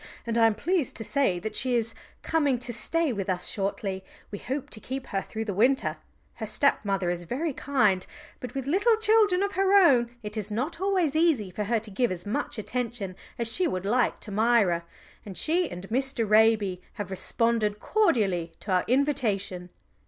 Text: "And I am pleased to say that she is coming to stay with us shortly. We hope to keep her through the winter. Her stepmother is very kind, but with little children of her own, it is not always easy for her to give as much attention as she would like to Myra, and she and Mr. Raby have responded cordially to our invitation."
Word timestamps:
"And 0.25 0.35
I 0.35 0.47
am 0.47 0.55
pleased 0.55 0.97
to 0.97 1.03
say 1.03 1.37
that 1.37 1.55
she 1.55 1.75
is 1.75 1.93
coming 2.23 2.57
to 2.57 2.73
stay 2.73 3.13
with 3.13 3.29
us 3.29 3.47
shortly. 3.47 4.03
We 4.31 4.39
hope 4.39 4.71
to 4.71 4.79
keep 4.79 5.05
her 5.05 5.21
through 5.21 5.45
the 5.45 5.53
winter. 5.53 5.97
Her 6.37 6.47
stepmother 6.47 7.11
is 7.11 7.25
very 7.25 7.53
kind, 7.53 8.07
but 8.39 8.55
with 8.55 8.65
little 8.65 8.95
children 8.97 9.43
of 9.43 9.51
her 9.51 9.75
own, 9.77 10.15
it 10.23 10.35
is 10.37 10.49
not 10.49 10.81
always 10.81 11.15
easy 11.15 11.51
for 11.51 11.65
her 11.65 11.79
to 11.81 11.91
give 11.91 12.11
as 12.11 12.25
much 12.25 12.57
attention 12.57 13.15
as 13.37 13.47
she 13.47 13.67
would 13.67 13.85
like 13.85 14.19
to 14.21 14.31
Myra, 14.31 14.85
and 15.23 15.37
she 15.37 15.69
and 15.69 15.87
Mr. 15.89 16.27
Raby 16.27 16.81
have 16.93 17.11
responded 17.11 17.77
cordially 17.79 18.53
to 18.61 18.71
our 18.71 18.85
invitation." 18.87 19.69